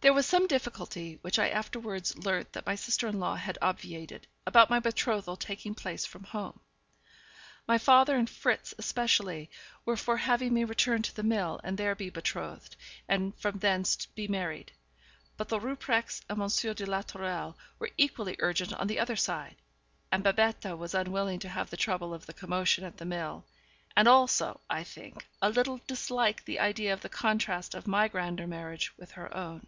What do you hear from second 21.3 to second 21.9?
to have the